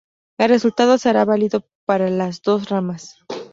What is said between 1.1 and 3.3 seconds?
válido para las dos ramas.